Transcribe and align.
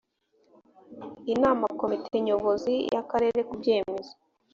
inama 1.33 1.65
komite 1.79 2.15
nyobozi 2.25 2.73
y’akarere 2.93 3.39
ku 3.47 3.53
byemezo 3.59 4.13